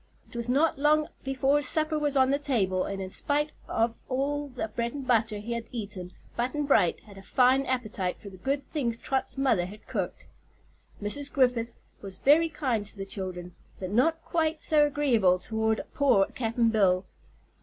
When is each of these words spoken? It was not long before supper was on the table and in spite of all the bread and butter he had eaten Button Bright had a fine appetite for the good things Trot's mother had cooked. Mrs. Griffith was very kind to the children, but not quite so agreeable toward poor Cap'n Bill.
It 0.27 0.35
was 0.35 0.49
not 0.49 0.79
long 0.79 1.09
before 1.23 1.61
supper 1.61 1.99
was 1.99 2.17
on 2.17 2.31
the 2.31 2.39
table 2.39 2.85
and 2.85 2.99
in 2.99 3.11
spite 3.11 3.51
of 3.67 3.93
all 4.09 4.47
the 4.47 4.67
bread 4.67 4.95
and 4.95 5.05
butter 5.05 5.37
he 5.37 5.53
had 5.53 5.69
eaten 5.71 6.11
Button 6.35 6.65
Bright 6.65 7.01
had 7.01 7.19
a 7.19 7.21
fine 7.21 7.67
appetite 7.67 8.19
for 8.19 8.31
the 8.31 8.37
good 8.37 8.63
things 8.63 8.97
Trot's 8.97 9.37
mother 9.37 9.67
had 9.67 9.85
cooked. 9.85 10.25
Mrs. 11.03 11.31
Griffith 11.31 11.77
was 12.01 12.17
very 12.17 12.49
kind 12.49 12.83
to 12.87 12.97
the 12.97 13.05
children, 13.05 13.53
but 13.79 13.91
not 13.91 14.25
quite 14.25 14.59
so 14.63 14.87
agreeable 14.87 15.37
toward 15.37 15.79
poor 15.93 16.25
Cap'n 16.33 16.69
Bill. 16.71 17.05